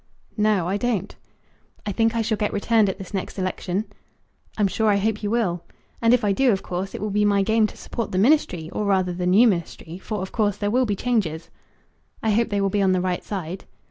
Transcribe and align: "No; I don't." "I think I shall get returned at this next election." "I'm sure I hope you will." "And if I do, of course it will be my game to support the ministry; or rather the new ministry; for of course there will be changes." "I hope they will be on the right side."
"No; 0.35 0.67
I 0.67 0.77
don't." 0.77 1.15
"I 1.85 1.91
think 1.91 2.15
I 2.15 2.23
shall 2.23 2.39
get 2.39 2.51
returned 2.51 2.89
at 2.89 2.97
this 2.97 3.13
next 3.13 3.37
election." 3.37 3.85
"I'm 4.57 4.65
sure 4.67 4.89
I 4.89 4.95
hope 4.97 5.21
you 5.21 5.29
will." 5.29 5.63
"And 6.01 6.11
if 6.11 6.25
I 6.25 6.31
do, 6.31 6.51
of 6.51 6.63
course 6.63 6.95
it 6.95 7.01
will 7.01 7.11
be 7.11 7.23
my 7.23 7.43
game 7.43 7.67
to 7.67 7.77
support 7.77 8.11
the 8.11 8.17
ministry; 8.17 8.67
or 8.71 8.85
rather 8.85 9.13
the 9.13 9.27
new 9.27 9.47
ministry; 9.47 9.99
for 9.99 10.23
of 10.23 10.31
course 10.31 10.57
there 10.57 10.71
will 10.71 10.87
be 10.87 10.95
changes." 10.95 11.51
"I 12.23 12.31
hope 12.31 12.49
they 12.49 12.61
will 12.61 12.69
be 12.71 12.81
on 12.81 12.93
the 12.93 12.99
right 12.99 13.23
side." 13.23 13.65